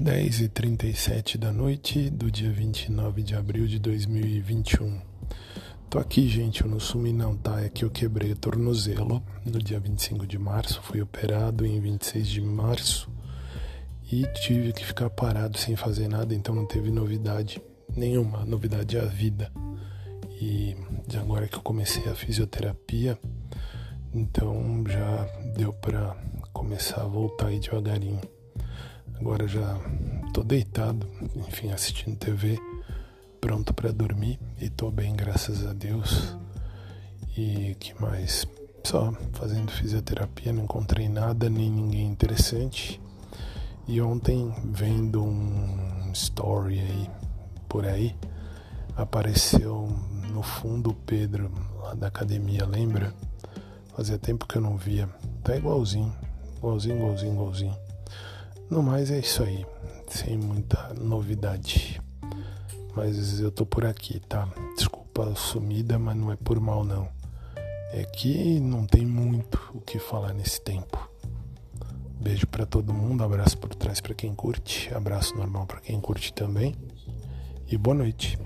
[0.00, 4.98] 10 e 37 da noite do dia 29 de abril de 2021.
[5.90, 7.60] Tô aqui, gente, eu não sumi não, tá?
[7.60, 12.28] É que eu quebrei o tornozelo no dia 25 de março, fui operado em 26
[12.28, 13.10] de março
[14.10, 17.60] e tive que ficar parado sem fazer nada, então não teve novidade
[17.94, 19.52] nenhuma, novidade a vida.
[20.40, 23.18] E de agora que eu comecei a fisioterapia,
[24.14, 26.16] então já deu para
[26.54, 28.39] começar a voltar aí devagarinho.
[29.20, 29.78] Agora já
[30.32, 31.06] tô deitado,
[31.36, 32.58] enfim, assistindo TV,
[33.38, 36.34] pronto para dormir e tô bem, graças a Deus.
[37.36, 38.46] E que mais?
[38.82, 42.98] Só fazendo fisioterapia, não encontrei nada nem ninguém interessante.
[43.86, 47.10] E ontem, vendo um story aí
[47.68, 48.16] por aí,
[48.96, 49.86] apareceu
[50.32, 53.12] no fundo o Pedro lá da academia, lembra?
[53.94, 55.06] Fazia tempo que eu não via.
[55.44, 56.10] Tá igualzinho,
[56.56, 57.89] igualzinho, igualzinho, igualzinho.
[58.70, 59.66] No mais é isso aí,
[60.06, 62.00] sem muita novidade.
[62.94, 64.48] Mas eu tô por aqui, tá?
[64.76, 67.08] Desculpa a sumida, mas não é por mal não.
[67.92, 71.10] É que não tem muito o que falar nesse tempo.
[72.20, 76.32] Beijo para todo mundo, abraço por trás para quem curte, abraço normal para quem curte
[76.32, 76.76] também.
[77.66, 78.38] E boa noite.